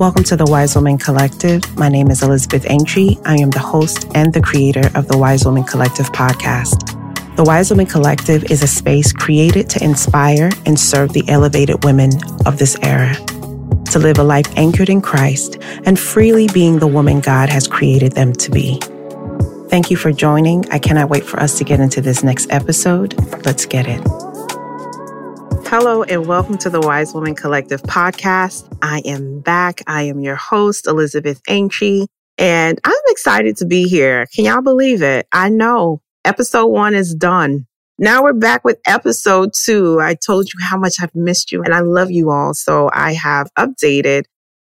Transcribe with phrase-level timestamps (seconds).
[0.00, 1.76] Welcome to the Wise Woman Collective.
[1.76, 3.18] My name is Elizabeth Aintree.
[3.26, 7.36] I am the host and the creator of the Wise Woman Collective podcast.
[7.36, 12.12] The Wise Woman Collective is a space created to inspire and serve the elevated women
[12.46, 13.14] of this era
[13.90, 18.12] to live a life anchored in Christ and freely being the woman God has created
[18.12, 18.80] them to be.
[19.68, 20.66] Thank you for joining.
[20.70, 23.18] I cannot wait for us to get into this next episode.
[23.44, 24.29] Let's get it.
[25.70, 28.76] Hello, and welcome to the Wise Woman Collective podcast.
[28.82, 29.82] I am back.
[29.86, 34.26] I am your host, Elizabeth Aintree, and I'm excited to be here.
[34.34, 35.28] Can y'all believe it?
[35.30, 37.68] I know episode one is done.
[38.00, 40.00] Now we're back with episode two.
[40.00, 42.52] I told you how much I've missed you and I love you all.
[42.52, 44.24] So I have updated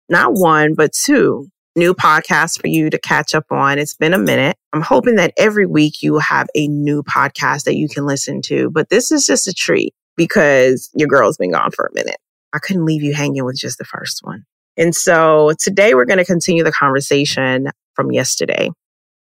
[0.10, 3.78] not one, but two new podcasts for you to catch up on.
[3.78, 4.58] It's been a minute.
[4.74, 8.72] I'm hoping that every week you have a new podcast that you can listen to,
[8.72, 12.18] but this is just a treat because your girl's been gone for a minute.
[12.54, 14.46] I couldn't leave you hanging with just the first one.
[14.78, 18.70] And so today we're going to continue the conversation from yesterday.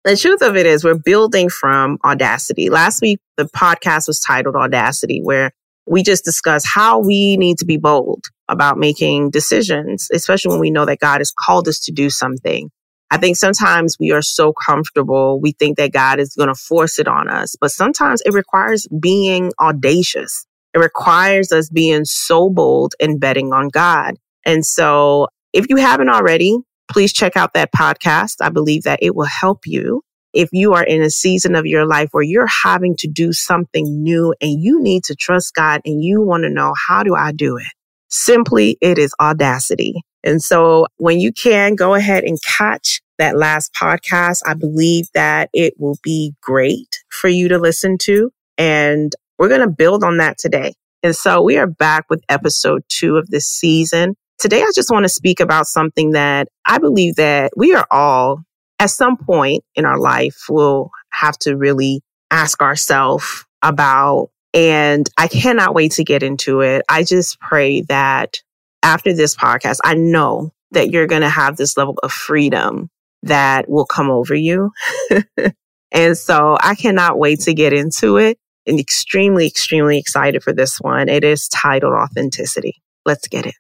[0.05, 2.69] The truth of it is we're building from audacity.
[2.69, 5.51] Last week, the podcast was titled Audacity, where
[5.87, 10.71] we just discussed how we need to be bold about making decisions, especially when we
[10.71, 12.69] know that God has called us to do something.
[13.11, 15.39] I think sometimes we are so comfortable.
[15.39, 18.87] We think that God is going to force it on us, but sometimes it requires
[18.87, 20.45] being audacious.
[20.73, 24.15] It requires us being so bold and betting on God.
[24.45, 26.57] And so if you haven't already,
[26.91, 28.35] please check out that podcast.
[28.41, 30.01] I believe that it will help you
[30.33, 34.01] if you are in a season of your life where you're having to do something
[34.01, 37.31] new and you need to trust God and you want to know, how do I
[37.31, 37.71] do it?
[38.09, 40.01] Simply, it is audacity.
[40.23, 45.49] And so when you can go ahead and catch that last podcast, I believe that
[45.53, 48.31] it will be great for you to listen to.
[48.57, 50.73] And we're going to build on that today.
[51.01, 54.15] And so we are back with episode two of this season.
[54.39, 58.41] Today, I just want to speak about something that I believe that we are all
[58.79, 64.29] at some point in our life will have to really ask ourselves about.
[64.53, 66.83] And I cannot wait to get into it.
[66.89, 68.37] I just pray that
[68.81, 72.89] after this podcast, I know that you're going to have this level of freedom
[73.23, 74.71] that will come over you.
[75.91, 80.77] and so I cannot wait to get into it and extremely, extremely excited for this
[80.79, 81.09] one.
[81.09, 82.81] It is titled Authenticity.
[83.05, 83.55] Let's get it.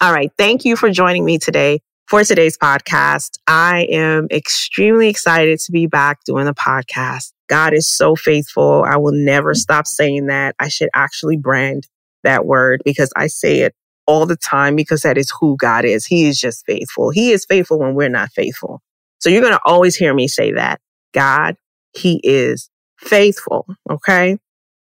[0.00, 0.30] All right.
[0.38, 3.38] Thank you for joining me today for today's podcast.
[3.46, 7.32] I am extremely excited to be back doing the podcast.
[7.48, 8.84] God is so faithful.
[8.84, 10.54] I will never stop saying that.
[10.58, 11.86] I should actually brand
[12.24, 13.74] that word because I say it
[14.06, 16.06] all the time because that is who God is.
[16.06, 17.10] He is just faithful.
[17.10, 18.82] He is faithful when we're not faithful.
[19.18, 20.80] So you're going to always hear me say that.
[21.12, 21.56] God,
[21.92, 23.66] He is faithful.
[23.90, 24.38] Okay.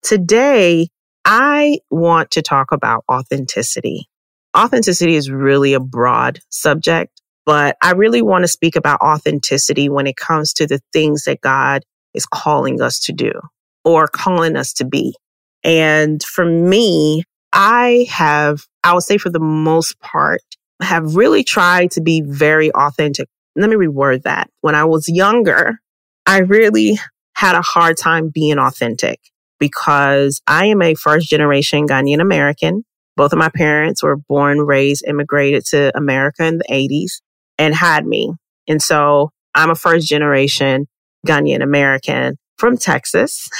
[0.02, 0.88] Today,
[1.24, 4.08] I want to talk about authenticity.
[4.56, 10.06] Authenticity is really a broad subject, but I really want to speak about authenticity when
[10.06, 11.82] it comes to the things that God
[12.14, 13.32] is calling us to do
[13.84, 15.14] or calling us to be.
[15.64, 20.40] And for me, I have, I would say for the most part,
[20.80, 23.28] have really tried to be very authentic.
[23.56, 24.48] Let me reword that.
[24.60, 25.80] When I was younger,
[26.26, 26.98] I really
[27.36, 29.20] had a hard time being authentic
[29.60, 32.82] because I am a first generation Ghanaian American.
[33.14, 37.20] Both of my parents were born, raised, immigrated to America in the 80s
[37.58, 38.32] and had me.
[38.66, 40.86] And so I'm a first generation
[41.26, 43.50] Ghanaian American from Texas.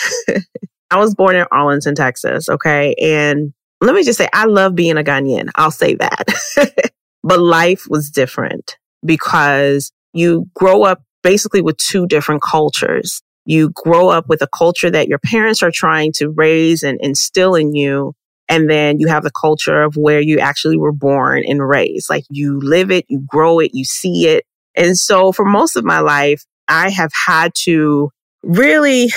[0.91, 2.49] I was born in Arlington, Texas.
[2.49, 2.95] Okay.
[2.95, 5.51] And let me just say, I love being a Ghanaian.
[5.55, 6.91] I'll say that.
[7.23, 14.09] but life was different because you grow up basically with two different cultures you grow
[14.09, 18.13] up with a culture that your parents are trying to raise and instill in you.
[18.49, 22.11] And then you have the culture of where you actually were born and raised.
[22.11, 24.45] Like you live it, you grow it, you see it.
[24.77, 28.11] And so for most of my life, I have had to
[28.43, 29.11] really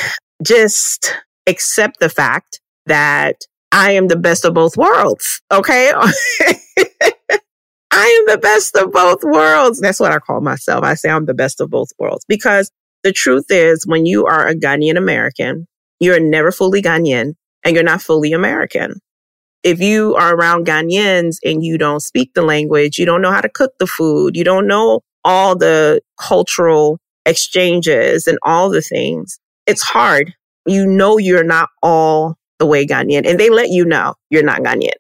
[0.44, 1.14] just
[1.48, 3.36] accept the fact that
[3.72, 5.42] I am the best of both worlds.
[5.52, 5.92] Okay.
[7.92, 9.80] I am the best of both worlds.
[9.80, 10.84] That's what I call myself.
[10.84, 12.72] I say I'm the best of both worlds because
[13.04, 15.68] the truth is, when you are a Ghanaian American,
[16.00, 18.96] you're never fully Ghanaian and you're not fully American.
[19.64, 23.42] If you are around Ghanaians and you don't speak the language, you don't know how
[23.42, 29.40] to cook the food, you don't know all the cultural exchanges and all the things,
[29.66, 30.34] it's hard.
[30.66, 34.62] You know, you're not all the way Ghanaian and they let you know you're not
[34.62, 34.92] Ghanaian.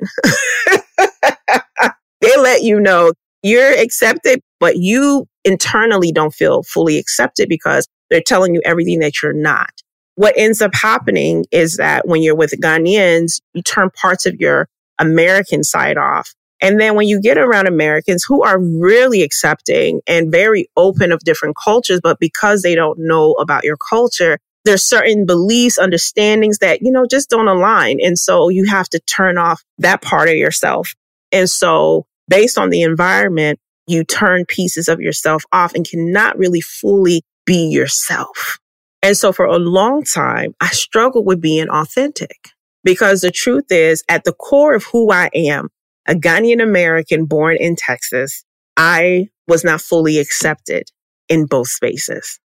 [2.21, 3.13] they let you know
[3.43, 9.21] you're accepted, but you internally don't feel fully accepted because they're telling you everything that
[9.21, 9.71] you're not.
[10.15, 14.67] What ends up happening is that when you're with Ghanaians, you turn parts of your
[14.99, 20.31] American side off And then when you get around Americans who are really accepting and
[20.31, 25.25] very open of different cultures, but because they don't know about your culture, there's certain
[25.25, 27.99] beliefs, understandings that, you know, just don't align.
[28.01, 30.93] And so you have to turn off that part of yourself.
[31.31, 33.59] And so based on the environment,
[33.89, 38.59] you turn pieces of yourself off and cannot really fully be yourself.
[39.01, 42.49] And so for a long time, I struggled with being authentic
[42.83, 45.69] because the truth is at the core of who I am,
[46.07, 48.43] a Ghanaian American born in Texas,
[48.77, 50.89] I was not fully accepted
[51.27, 52.39] in both spaces.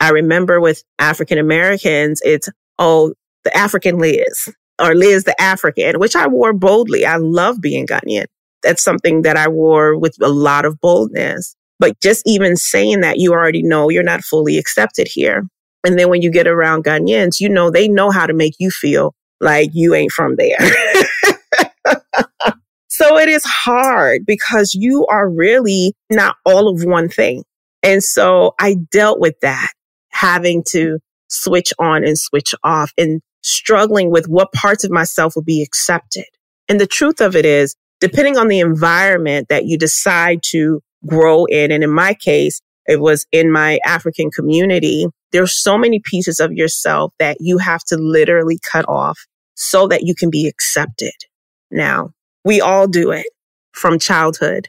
[0.00, 2.48] I remember with African Americans, it's,
[2.78, 3.14] oh,
[3.44, 4.48] the African Liz
[4.80, 7.04] or Liz the African, which I wore boldly.
[7.04, 8.26] I love being Ghanaian.
[8.62, 11.54] That's something that I wore with a lot of boldness.
[11.78, 15.46] But just even saying that, you already know you're not fully accepted here.
[15.86, 18.70] And then when you get around Ghanaians, you know, they know how to make you
[18.70, 20.58] feel like you ain't from there.
[22.98, 27.44] So it is hard because you are really not all of one thing.
[27.80, 29.70] And so I dealt with that,
[30.08, 35.44] having to switch on and switch off and struggling with what parts of myself will
[35.44, 36.24] be accepted.
[36.68, 41.44] And the truth of it is, depending on the environment that you decide to grow
[41.46, 46.40] in, and in my case, it was in my African community, there's so many pieces
[46.40, 49.18] of yourself that you have to literally cut off
[49.54, 51.12] so that you can be accepted.
[51.70, 52.10] Now,
[52.44, 53.26] we all do it
[53.72, 54.68] from childhood.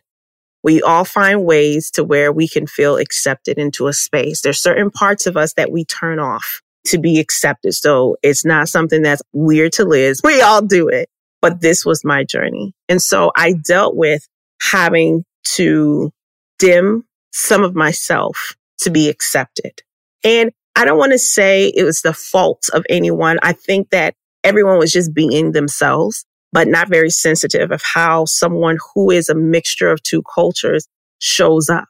[0.62, 4.42] We all find ways to where we can feel accepted into a space.
[4.42, 7.74] There's certain parts of us that we turn off to be accepted.
[7.74, 10.20] So it's not something that's weird to Liz.
[10.24, 11.10] We all do it.
[11.42, 12.74] But this was my journey.
[12.88, 14.28] And so I dealt with
[14.62, 15.24] having
[15.56, 16.12] to
[16.58, 19.82] dim some of myself to be accepted.
[20.24, 23.38] And I don't want to say it was the fault of anyone.
[23.42, 28.78] I think that everyone was just being themselves but not very sensitive of how someone
[28.94, 30.88] who is a mixture of two cultures
[31.20, 31.86] shows up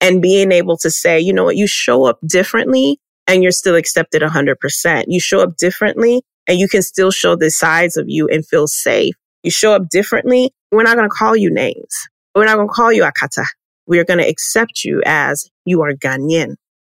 [0.00, 3.76] and being able to say, you know what, you show up differently and you're still
[3.76, 5.04] accepted 100%.
[5.06, 8.66] You show up differently and you can still show the sides of you and feel
[8.66, 9.14] safe.
[9.42, 10.52] You show up differently.
[10.70, 12.08] We're not going to call you names.
[12.34, 13.46] We're not going to call you Akata.
[13.86, 16.56] We're going to accept you as you are Ghanaian.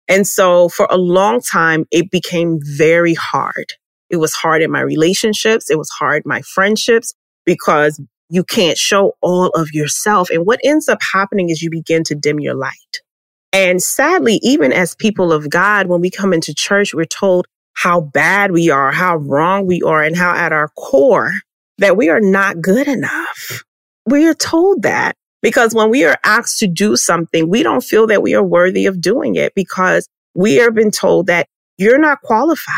[0.07, 3.73] And so for a long time, it became very hard
[4.11, 5.71] it was hard in my relationships.
[5.71, 7.13] It was hard my friendships
[7.45, 7.99] because
[8.29, 10.29] you can't show all of yourself.
[10.29, 12.99] And what ends up happening is you begin to dim your light.
[13.53, 17.47] And sadly, even as people of God, when we come into church, we're told
[17.81, 21.31] how bad we are, how wrong we are, and how at our core
[21.79, 23.63] that we are not good enough.
[24.05, 28.05] We are told that because when we are asked to do something, we don't feel
[28.07, 31.47] that we are worthy of doing it because we have been told that
[31.77, 32.75] you're not qualified.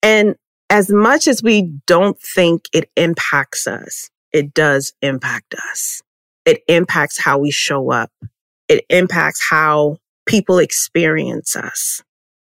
[0.00, 0.36] And
[0.70, 6.02] as much as we don't think it impacts us, it does impact us.
[6.44, 8.12] It impacts how we show up.
[8.68, 12.00] It impacts how people experience us.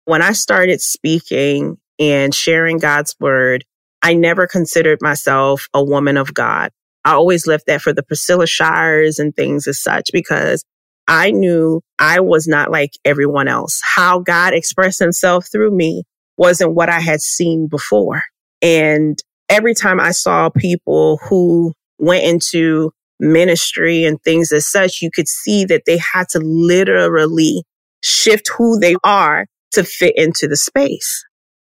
[0.08, 3.66] When I started speaking and sharing God's word,
[4.02, 6.72] I never considered myself a woman of God.
[7.04, 10.64] I always left that for the Priscilla Shirers and things as such because
[11.10, 13.82] I knew I was not like everyone else.
[13.84, 16.04] How God expressed himself through me
[16.38, 18.24] wasn't what I had seen before.
[18.62, 19.20] And
[19.50, 25.28] every time I saw people who went into ministry and things as such, you could
[25.28, 27.64] see that they had to literally
[28.02, 31.24] shift who they are to fit into the space.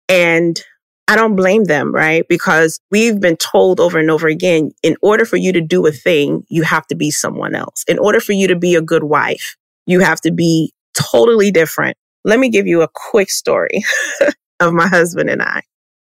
[0.09, 0.61] And
[1.07, 2.25] I don't blame them, right?
[2.27, 5.91] Because we've been told over and over again, in order for you to do a
[5.91, 7.85] thing, you have to be someone else.
[7.87, 11.97] In order for you to be a good wife, you have to be totally different.
[12.25, 13.85] Let me give you a quick story
[14.59, 15.61] of my husband and I.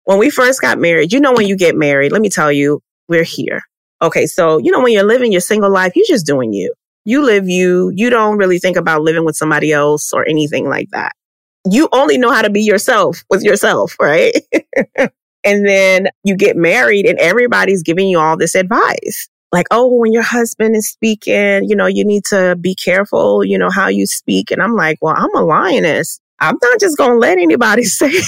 [0.05, 2.83] When we first got married, you know, when you get married, let me tell you,
[3.09, 3.63] we're here.
[4.03, 4.27] Okay.
[4.27, 6.75] So, you know, when you're living your single life, you're just doing you.
[7.05, 7.91] You live you.
[7.95, 11.13] You don't really think about living with somebody else or anything like that.
[11.69, 14.33] You only know how to be yourself with yourself, right?
[15.45, 19.29] and then you get married and everybody's giving you all this advice.
[19.53, 23.59] Like, oh, when your husband is speaking, you know, you need to be careful, you
[23.59, 24.51] know, how you speak.
[24.51, 26.21] And I'm like, well, I'm a lioness.
[26.39, 28.25] I'm not just going to let anybody say anything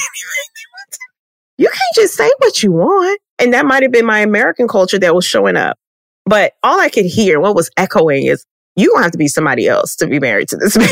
[1.59, 3.21] you can't just say what you want.
[3.39, 5.79] And that might have been my American culture that was showing up.
[6.25, 9.69] But all I could hear, what was echoing is, you don't have to be somebody
[9.69, 10.89] else to be married to this man.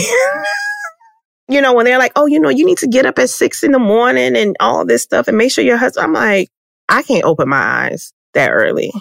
[1.50, 3.62] You know, when they're like, oh, you know, you need to get up at six
[3.62, 6.48] in the morning and all this stuff and make sure your husband, I'm like,
[6.88, 8.92] I can't open my eyes that early.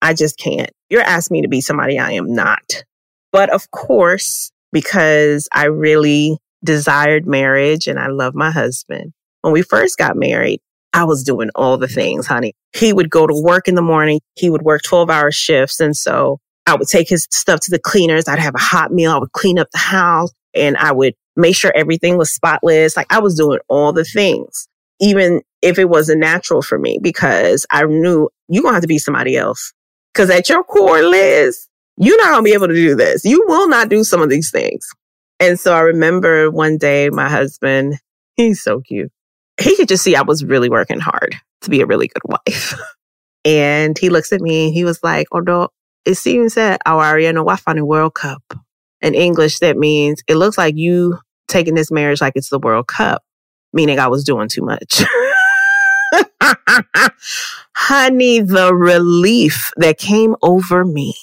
[0.00, 0.70] I just can't.
[0.90, 2.84] You're asking me to be somebody I am not.
[3.30, 9.62] But of course, because I really desired marriage and I love my husband, when we
[9.62, 10.60] first got married,
[10.92, 12.54] I was doing all the things, honey.
[12.72, 14.20] He would go to work in the morning.
[14.34, 15.80] He would work 12 hour shifts.
[15.80, 18.28] And so I would take his stuff to the cleaners.
[18.28, 19.12] I'd have a hot meal.
[19.12, 22.96] I would clean up the house and I would make sure everything was spotless.
[22.96, 24.68] Like I was doing all the things,
[25.00, 28.88] even if it wasn't natural for me, because I knew you're going to have to
[28.88, 29.72] be somebody else.
[30.14, 33.24] Cause at your core, Liz, you're not going to be able to do this.
[33.24, 34.86] You will not do some of these things.
[35.40, 37.98] And so I remember one day my husband,
[38.36, 39.10] he's so cute.
[39.60, 42.74] He could just see I was really working hard to be a really good wife.
[43.44, 45.70] and he looks at me and he was like, although
[46.04, 48.42] it seems that our Ariana Wafani World Cup
[49.02, 51.18] in English, that means it looks like you
[51.48, 53.22] taking this marriage like it's the World Cup,
[53.72, 55.02] meaning I was doing too much.
[57.74, 61.14] Honey, the relief that came over me.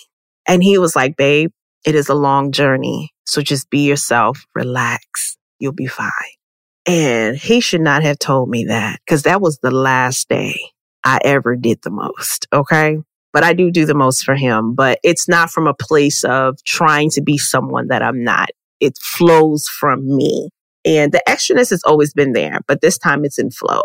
[0.48, 1.51] And he was like, babe,
[1.86, 3.12] it is a long journey.
[3.25, 6.12] So just be yourself, relax, you'll be fine.
[6.86, 10.59] And he should not have told me that because that was the last day
[11.03, 12.48] I ever did the most.
[12.51, 12.98] Okay.
[13.31, 16.63] But I do do the most for him, but it's not from a place of
[16.63, 18.50] trying to be someone that I'm not.
[18.79, 20.50] It flows from me.
[20.86, 23.83] And the extraness has always been there, but this time it's in flow.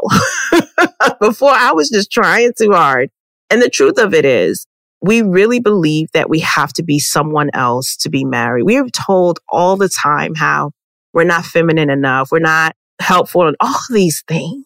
[1.21, 3.11] Before I was just trying too hard.
[3.51, 4.67] And the truth of it is,
[5.03, 8.63] we really believe that we have to be someone else to be married.
[8.63, 10.71] We are told all the time how
[11.13, 12.31] we're not feminine enough.
[12.33, 14.65] We're not helpful and all these things.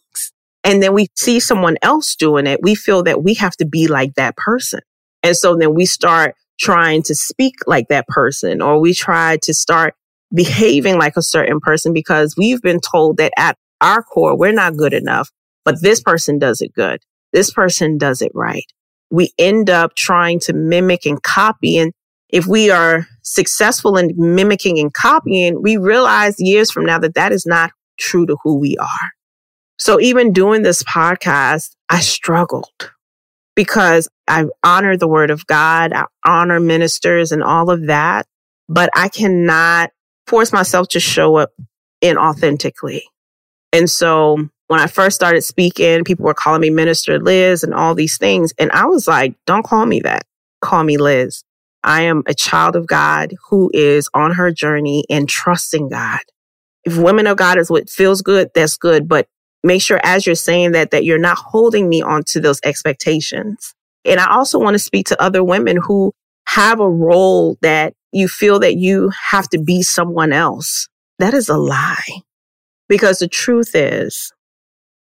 [0.65, 2.61] And then we see someone else doing it.
[2.63, 4.81] We feel that we have to be like that person.
[5.23, 9.55] And so then we start trying to speak like that person or we try to
[9.55, 9.95] start
[10.35, 14.77] behaving like a certain person because we've been told that at our core, we're not
[14.77, 15.31] good enough,
[15.65, 17.01] but this person does it good.
[17.33, 18.65] This person does it right
[19.11, 21.79] we end up trying to mimic and copy.
[21.79, 21.93] And
[22.29, 27.33] if we are successful in mimicking and copying, we realize years from now that that
[27.33, 29.18] is not true to who we are.
[29.79, 32.93] So even doing this podcast, I struggled
[33.55, 35.93] because I honor the word of God.
[35.93, 38.27] I honor ministers and all of that,
[38.69, 39.91] but I cannot
[40.27, 41.53] force myself to show up
[42.03, 43.03] inauthentically.
[43.73, 47.95] And so when I first started speaking, people were calling me Minister Liz and all
[47.95, 48.53] these things.
[48.59, 50.25] And I was like, don't call me that.
[50.61, 51.43] Call me Liz.
[51.85, 56.21] I am a child of God who is on her journey and trusting God.
[56.85, 59.09] If women of God is what feels good, that's good.
[59.09, 59.29] But
[59.65, 63.75] make sure as you're saying that, that you're not holding me onto those expectations.
[64.05, 66.13] And I also want to speak to other women who
[66.47, 70.89] have a role that you feel that you have to be someone else.
[71.19, 72.23] That is a lie.
[72.89, 74.33] Because the truth is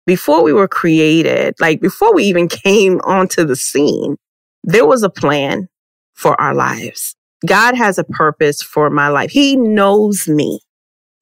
[0.06, 4.16] before we were created, like before we even came onto the scene,
[4.64, 5.68] there was a plan
[6.14, 7.14] for our lives.
[7.46, 9.30] God has a purpose for my life.
[9.30, 10.60] He knows me.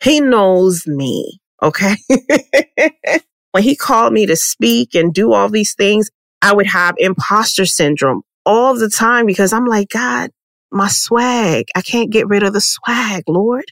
[0.03, 1.41] He knows me.
[1.63, 1.97] Okay.
[3.55, 6.11] when he called me to speak and do all these things,
[6.43, 10.33] I would have imposter syndrome all the time because I'm like, God,
[10.73, 13.67] my swag, I can't get rid of the swag, Lord.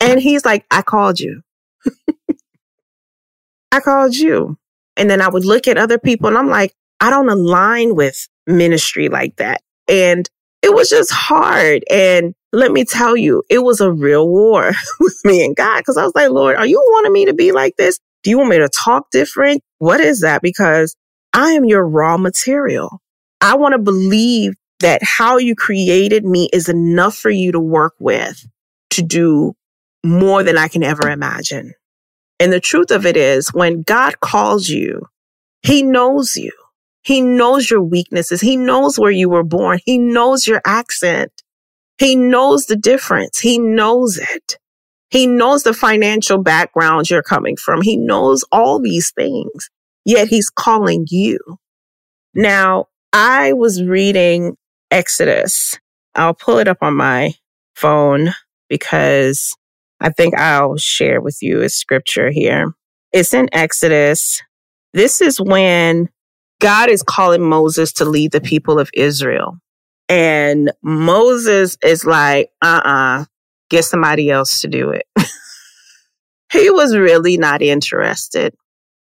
[0.00, 1.42] And he's like, I called you.
[3.70, 4.58] I called you.
[4.96, 8.26] And then I would look at other people and I'm like, I don't align with
[8.48, 9.62] ministry like that.
[9.86, 10.28] And
[10.60, 11.84] it was just hard.
[11.88, 15.96] And let me tell you, it was a real war with me and God because
[15.96, 18.00] I was like, Lord, are you wanting me to be like this?
[18.22, 19.62] Do you want me to talk different?
[19.78, 20.42] What is that?
[20.42, 20.96] Because
[21.32, 23.00] I am your raw material.
[23.40, 27.94] I want to believe that how you created me is enough for you to work
[27.98, 28.46] with
[28.90, 29.54] to do
[30.04, 31.74] more than I can ever imagine.
[32.38, 35.06] And the truth of it is when God calls you,
[35.62, 36.52] he knows you.
[37.02, 38.40] He knows your weaknesses.
[38.40, 39.78] He knows where you were born.
[39.84, 41.32] He knows your accent.
[41.98, 43.38] He knows the difference.
[43.38, 44.58] He knows it.
[45.10, 47.82] He knows the financial background you're coming from.
[47.82, 49.68] He knows all these things,
[50.04, 51.38] yet he's calling you.
[52.34, 54.56] Now, I was reading
[54.90, 55.78] Exodus.
[56.14, 57.34] I'll pull it up on my
[57.74, 58.30] phone
[58.68, 59.56] because
[60.00, 62.72] I think I'll share with you a scripture here.
[63.12, 64.40] It's in Exodus.
[64.92, 66.08] This is when
[66.60, 69.58] God is calling Moses to lead the people of Israel.
[70.08, 73.24] And Moses is like, uh uh-uh, uh
[73.70, 75.04] get somebody else to do it.
[76.52, 78.54] he was really not interested.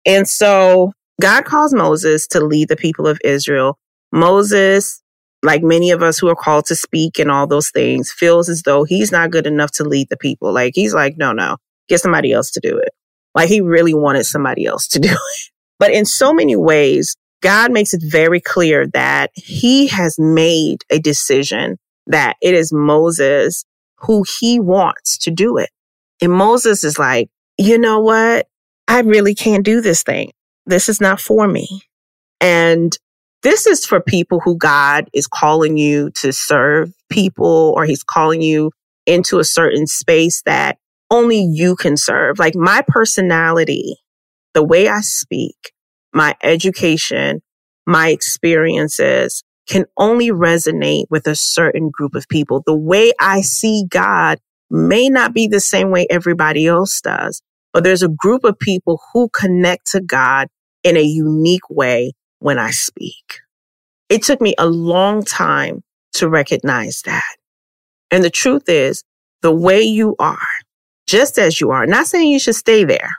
[0.06, 3.78] And so God calls Moses to lead the people of Israel.
[4.12, 5.02] Moses
[5.44, 8.64] like many of us who are called to speak and all those things, feels as
[8.64, 10.54] though he's not good enough to lead the people.
[10.54, 12.90] Like he's like, no, no, get somebody else to do it.
[13.36, 15.52] Like he really wanted somebody else to do it.
[15.80, 21.00] But in so many ways, God makes it very clear that he has made a
[21.00, 23.64] decision that it is Moses
[24.00, 25.70] who he wants to do it.
[26.22, 28.48] And Moses is like, you know what?
[28.88, 30.32] I really can't do this thing.
[30.66, 31.82] This is not for me.
[32.42, 32.96] And
[33.44, 38.42] This is for people who God is calling you to serve people or he's calling
[38.42, 38.72] you
[39.06, 40.78] into a certain space that
[41.10, 42.40] only you can serve.
[42.40, 43.98] Like my personality,
[44.54, 45.72] the way I speak,
[46.14, 47.42] my education,
[47.88, 52.64] my experiences can only resonate with a certain group of people.
[52.66, 57.42] The way I see God may not be the same way everybody else does,
[57.74, 60.48] but there's a group of people who connect to God
[60.84, 63.40] in a unique way when I speak.
[64.10, 65.84] It took me a long time
[66.14, 67.36] to recognize that.
[68.10, 69.04] And the truth is,
[69.42, 70.38] the way you are,
[71.08, 73.10] just as you are, not saying you should stay there.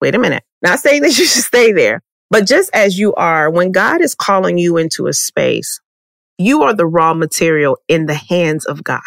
[0.00, 0.44] Wait a minute.
[0.62, 4.14] Not saying that you should stay there, but just as you are, when God is
[4.14, 5.80] calling you into a space,
[6.38, 9.02] you are the raw material in the hands of God.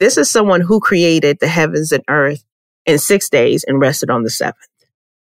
[0.00, 2.44] This is someone who created the heavens and earth
[2.84, 4.56] in six days and rested on the seventh.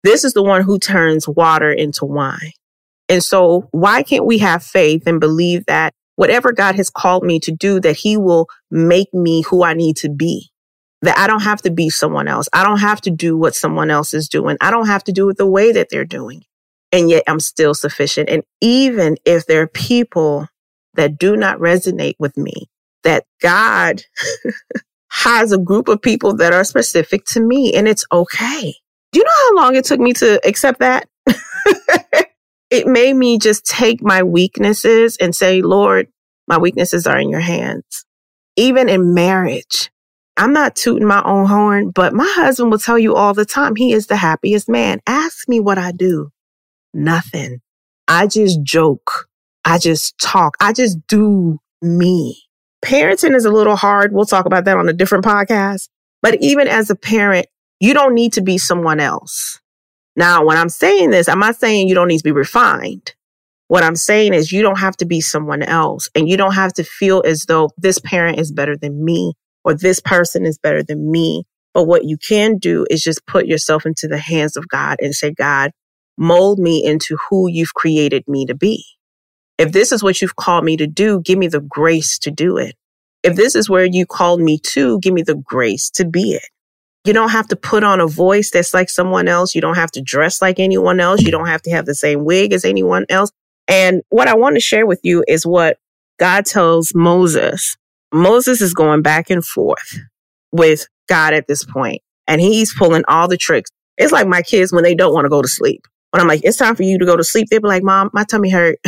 [0.04, 2.54] This is the one who turns water into wine.
[3.10, 7.40] And so why can't we have faith and believe that whatever God has called me
[7.42, 10.52] to do, that he will make me who I need to be?
[11.02, 12.50] That I don't have to be someone else.
[12.54, 14.58] I don't have to do what someone else is doing.
[14.62, 16.44] I don't have to do it the way that they're doing.
[16.92, 18.30] And yet I'm still sufficient.
[18.30, 20.48] And even if there are people
[21.00, 22.70] that do not resonate with me,
[23.04, 24.04] that God
[25.12, 28.76] has a group of people that are specific to me and it's okay.
[29.14, 31.08] Do you know how long it took me to accept that?
[32.70, 36.08] it made me just take my weaknesses and say, Lord,
[36.50, 38.06] my weaknesses are in your hands.
[38.58, 39.90] Even in marriage,
[40.36, 43.78] I'm not tooting my own horn, but my husband will tell you all the time,
[43.78, 45.00] he is the happiest man.
[45.08, 46.32] Ask me what I do.
[46.94, 47.62] Nothing.
[48.06, 49.29] I just joke.
[49.70, 50.58] I just talk.
[50.60, 52.42] I just do me.
[52.84, 54.12] Parenting is a little hard.
[54.12, 55.90] We'll talk about that on a different podcast.
[56.24, 57.46] But even as a parent,
[57.80, 59.60] you don't need to be someone else.
[60.16, 63.14] Now, when I'm saying this, I'm not saying you don't need to be refined.
[63.68, 66.74] What I'm saying is you don't have to be someone else and you don't have
[66.74, 69.34] to feel as though this parent is better than me
[69.64, 71.44] or this person is better than me.
[71.76, 75.14] But what you can do is just put yourself into the hands of God and
[75.14, 75.72] say, God,
[76.18, 78.84] mold me into who you've created me to be.
[79.60, 82.58] If this is what you've called me to do, give me the grace to do
[82.58, 82.76] it.
[83.24, 86.48] If this is where you called me to, give me the grace to be it.
[87.04, 89.54] You don't have to put on a voice that's like someone else.
[89.54, 91.22] You don't have to dress like anyone else.
[91.22, 93.32] You don't have to have the same wig as anyone else.
[93.68, 95.78] And what I want to share with you is what
[96.20, 97.76] God tells Moses.
[98.14, 99.98] Moses is going back and forth
[100.54, 103.70] with God at this point, and he's pulling all the tricks.
[103.98, 105.82] It's like my kids when they don't want to go to sleep.
[106.12, 108.10] When I'm like, it's time for you to go to sleep, they'll be like, Mom,
[108.14, 108.80] my tummy hurt.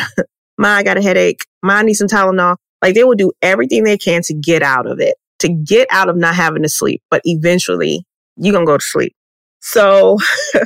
[0.61, 1.45] Mom, I got a headache.
[1.63, 2.55] Mom, I need some Tylenol.
[2.81, 6.07] Like they will do everything they can to get out of it to get out
[6.07, 8.05] of not having to sleep, but eventually
[8.37, 9.13] you're going to go to sleep.
[9.59, 10.19] So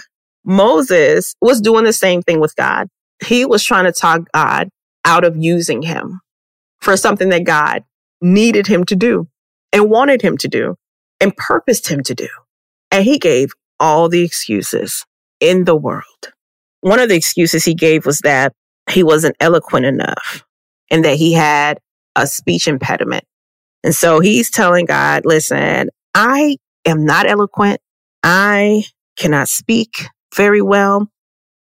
[0.46, 2.88] Moses was doing the same thing with God.
[3.26, 4.70] He was trying to talk God
[5.06, 6.20] out of using him
[6.82, 7.84] for something that God
[8.22, 9.28] needed him to do
[9.72, 10.76] and wanted him to do
[11.22, 12.28] and purposed him to do.
[12.92, 15.06] And he gave all the excuses
[15.40, 16.04] in the world.
[16.82, 18.52] One of the excuses he gave was that
[18.96, 20.44] he wasn't eloquent enough
[20.90, 21.80] and that he had
[22.16, 23.26] a speech impediment.
[23.84, 27.82] And so he's telling God, listen, I am not eloquent.
[28.24, 28.86] I
[29.18, 31.08] cannot speak very well.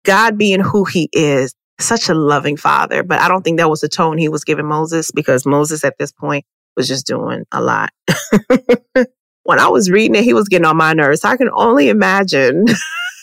[0.04, 3.02] God being who he is, such a loving father.
[3.02, 5.96] But I don't think that was the tone he was giving Moses because Moses at
[5.98, 6.44] this point
[6.76, 7.92] was just doing a lot.
[9.44, 11.24] when I was reading it, he was getting on my nerves.
[11.24, 12.66] I can only imagine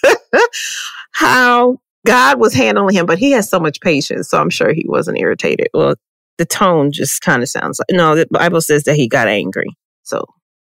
[1.11, 4.29] how God was handling him, but he has so much patience.
[4.29, 5.67] So I'm sure he wasn't irritated.
[5.73, 5.95] Well,
[6.37, 9.75] the tone just kind of sounds like no, the Bible says that he got angry.
[10.03, 10.25] So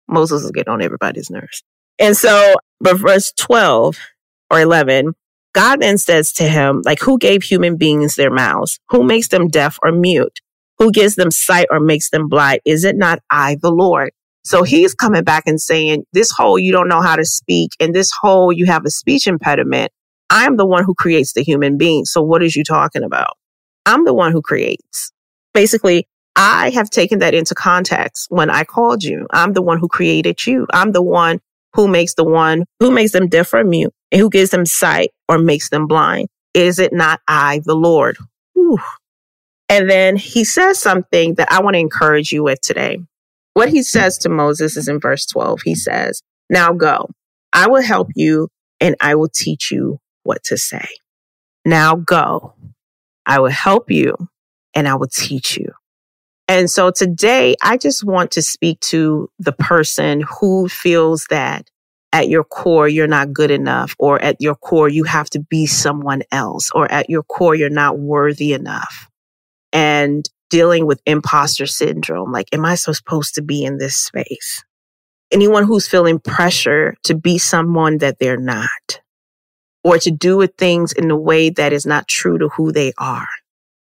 [0.08, 1.63] Moses was getting on everybody's nerves.
[2.00, 3.98] And so, but verse 12
[4.50, 5.13] or 11,
[5.54, 8.80] God then says to him, like, who gave human beings their mouths?
[8.90, 10.40] Who makes them deaf or mute?
[10.78, 12.62] Who gives them sight or makes them blind?
[12.63, 14.12] Is it not I, the Lord?
[14.44, 17.94] So he's coming back and saying, this whole you don't know how to speak and
[17.94, 19.92] this whole you have a speech impediment.
[20.30, 22.06] I'm the one who creates the human being.
[22.06, 23.38] So what is you talking about?
[23.86, 25.12] I'm the one who creates
[25.58, 29.26] basically, I have taken that into context when I called you.
[29.32, 30.68] I'm the one who created you.
[30.72, 31.40] I'm the one
[31.74, 35.10] who makes the one who makes them deaf or mute and who gives them sight
[35.28, 36.28] or makes them blind.
[36.54, 38.18] Is it not I, the Lord?
[38.54, 38.78] Whew.
[39.68, 43.00] And then he says something that I want to encourage you with today.
[43.56, 45.62] What he says to Moses is in verse 12.
[45.66, 47.10] He says, Now go,
[47.52, 50.88] I will help you and I will teach you what to say.
[51.66, 52.54] Now go,
[53.26, 54.16] I will help you
[54.76, 55.72] and I will teach you.
[56.48, 61.70] And so today I just want to speak to the person who feels that
[62.13, 65.66] at your core, you're not good enough, or at your core, you have to be
[65.68, 69.10] someone else, or at your core, you're not worthy enough.
[69.74, 72.32] and dealing with imposter syndrome.
[72.32, 74.63] Like, am I supposed to be in this space?
[75.32, 79.02] Anyone who's feeling pressure to be someone that they're not
[79.88, 82.91] or to do with things in a way that is not true to who they
[82.97, 83.30] are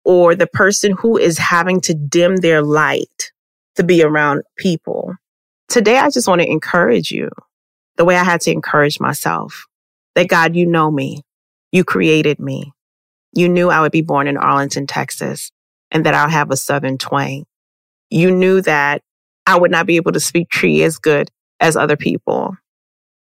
[0.03, 3.31] or the person who is having to dim their light
[3.75, 5.13] to be around people.
[5.69, 7.29] Today, I just want to encourage you
[7.97, 9.67] the way I had to encourage myself
[10.15, 11.21] that God, you know me.
[11.71, 12.73] You created me.
[13.33, 15.51] You knew I would be born in Arlington, Texas,
[15.91, 17.45] and that I'll have a Southern twang.
[18.09, 19.03] You knew that
[19.45, 22.57] I would not be able to speak Twi as good as other people.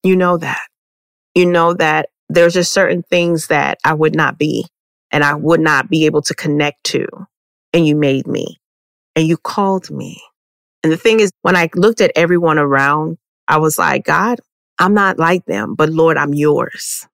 [0.03, 0.67] You know that.
[1.35, 4.67] You know that there's just certain things that I would not be
[5.11, 7.07] and I would not be able to connect to.
[7.73, 8.61] And you made me
[9.17, 10.23] and you called me.
[10.83, 14.39] And the thing is, when I looked at everyone around, I was like, God,
[14.79, 17.07] I'm not like them, but Lord, I'm yours.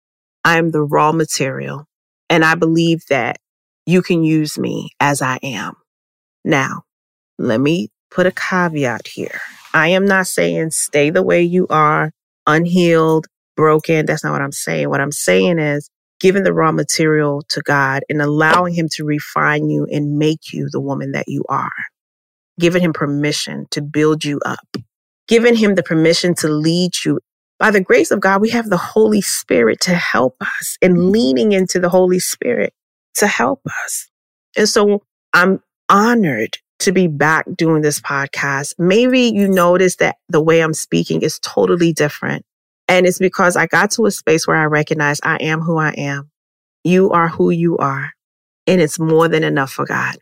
[0.44, 1.86] I am the raw material.
[2.30, 3.38] And I believe that
[3.86, 5.74] you can use me as I am.
[6.44, 6.82] Now,
[7.38, 9.40] let me put a caveat here.
[9.74, 12.12] I am not saying stay the way you are,
[12.46, 13.26] unhealed,
[13.56, 14.06] broken.
[14.06, 14.88] That's not what I'm saying.
[14.88, 15.90] What I'm saying is
[16.20, 20.68] giving the raw material to God and allowing Him to refine you and make you
[20.70, 21.72] the woman that you are.
[22.58, 24.76] Giving Him permission to build you up.
[25.28, 27.18] Giving Him the permission to lead you.
[27.58, 31.10] By the grace of God, we have the Holy Spirit to help us and mm-hmm.
[31.10, 32.72] leaning into the Holy Spirit
[33.16, 34.08] to help us.
[34.56, 38.74] And so I'm honored to be back doing this podcast.
[38.78, 42.44] Maybe you notice that the way I'm speaking is totally different.
[42.88, 45.90] And it's because I got to a space where I recognize I am who I
[45.90, 46.30] am.
[46.84, 48.12] You are who you are.
[48.66, 50.16] And it's more than enough for God.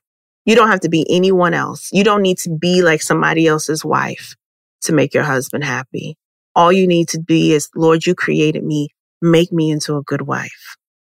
[0.47, 1.89] You don't have to be anyone else.
[1.93, 4.35] You don't need to be like somebody else's wife
[4.83, 6.17] to make your husband happy.
[6.55, 8.89] All you need to be is, Lord, you created me.
[9.23, 10.77] Make me into a good wife.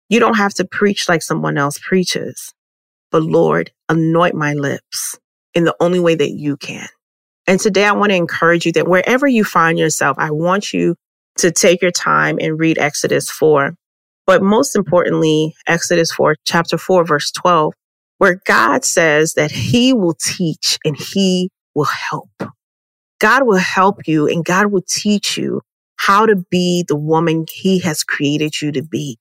[0.08, 2.54] You don't have to preach like someone else preaches,
[3.10, 5.18] but Lord, anoint my lips
[5.54, 6.88] in the only way that you can.
[7.48, 10.94] And today I want to encourage you that wherever you find yourself, I want you
[11.38, 13.74] to take your time and read Exodus 4.
[14.26, 17.72] But most importantly, Exodus 4, chapter 4, verse 12,
[18.18, 22.30] where God says that he will teach and he will help.
[23.20, 25.62] God will help you and God will teach you
[25.96, 29.18] how to be the woman he has created you to be.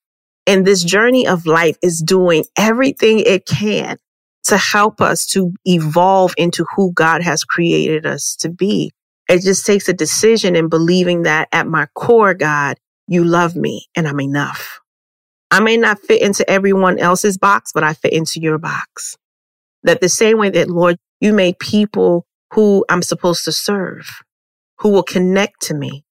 [0.48, 3.98] And this journey of life is doing everything it can
[4.44, 8.92] to help us to evolve into who God has created us to be.
[9.30, 13.88] It just takes a decision and believing that at my core, God, you love me
[13.96, 14.82] and I'm enough.
[15.52, 19.18] I may not fit into everyone else's box, but I fit into your box.
[19.84, 24.08] That the same way that, Lord, you made people who I'm supposed to serve,
[24.80, 26.04] who will connect to me,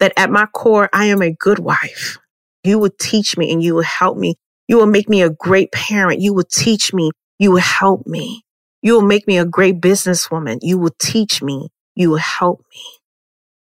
[0.00, 2.18] that at my core, I am a good wife.
[2.64, 4.36] You will teach me and you will help me.
[4.68, 6.20] You will make me a great parent.
[6.20, 7.10] You will teach me.
[7.38, 8.42] You will help me.
[8.82, 10.58] You will make me a great businesswoman.
[10.62, 12.80] You will teach me you help me.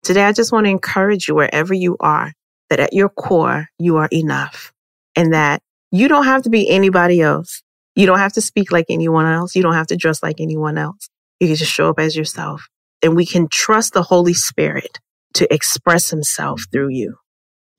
[0.04, 2.34] Today, I just want to encourage you wherever you are
[2.70, 4.74] that at your core, you are enough
[5.16, 7.64] and that you don't have to be anybody else.
[7.96, 9.56] You don't have to speak like anyone else.
[9.56, 11.10] You don't have to dress like anyone else.
[11.40, 12.68] You can just show up as yourself
[13.04, 15.00] and we can trust the Holy Spirit
[15.36, 17.18] to express himself through you.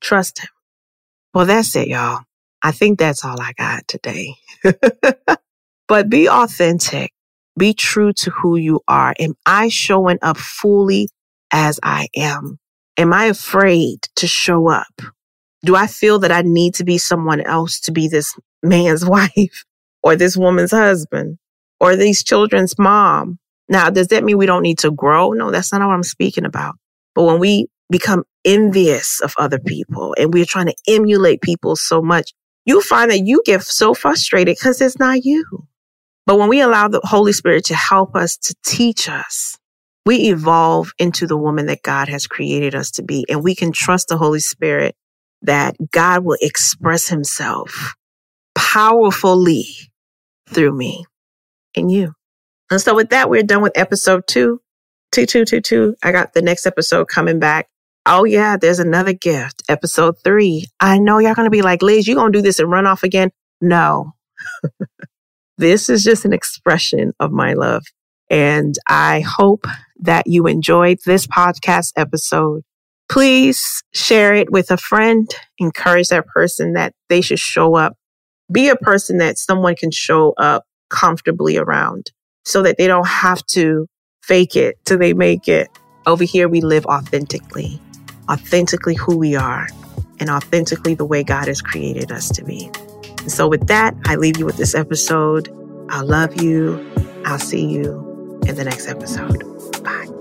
[0.01, 0.49] Trust him.
[1.33, 2.21] Well, that's it, y'all.
[2.61, 4.35] I think that's all I got today.
[5.87, 7.12] but be authentic.
[7.57, 9.13] Be true to who you are.
[9.19, 11.09] Am I showing up fully
[11.51, 12.59] as I am?
[12.97, 15.01] Am I afraid to show up?
[15.63, 19.65] Do I feel that I need to be someone else to be this man's wife
[20.01, 21.37] or this woman's husband
[21.79, 23.39] or these children's mom?
[23.69, 25.31] Now, does that mean we don't need to grow?
[25.31, 26.75] No, that's not what I'm speaking about.
[27.15, 32.01] But when we become envious of other people and we're trying to emulate people so
[32.01, 32.33] much,
[32.65, 35.67] you find that you get so frustrated because it's not you.
[36.25, 39.57] But when we allow the Holy Spirit to help us to teach us,
[40.05, 43.25] we evolve into the woman that God has created us to be.
[43.29, 44.95] And we can trust the Holy Spirit
[45.41, 47.95] that God will express himself
[48.55, 49.65] powerfully
[50.49, 51.05] through me
[51.75, 52.13] and you.
[52.71, 54.61] And so with that, we're done with episode two,
[55.11, 55.95] two, two, two, two.
[56.03, 57.67] I got the next episode coming back.
[58.05, 59.63] Oh yeah, there's another gift.
[59.69, 60.67] Episode three.
[60.79, 63.31] I know y'all to be like, Liz, you to do this and run off again?
[63.61, 64.13] No.
[65.57, 67.83] This is just an expression of my love.
[68.29, 69.65] And I hope
[69.99, 72.63] that you enjoyed this podcast episode.
[73.09, 75.29] Please share it with a friend.
[75.59, 77.95] Encourage that person that they should show up.
[78.51, 82.11] Be a person that someone can show up comfortably around
[82.45, 83.87] so that they don't have to
[84.23, 85.69] fake it till they make it.
[86.05, 87.79] Over here, we live authentically,
[88.29, 89.67] authentically who we are,
[90.19, 92.69] and authentically the way God has created us to be.
[93.23, 95.49] And so, with that, I leave you with this episode.
[95.89, 96.91] I love you.
[97.25, 99.41] I'll see you in the next episode.
[99.83, 100.12] Bye.